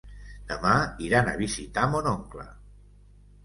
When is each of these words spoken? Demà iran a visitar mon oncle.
Demà 0.51 0.71
iran 1.09 1.31
a 1.33 1.37
visitar 1.43 1.87
mon 1.95 2.11
oncle. 2.17 2.51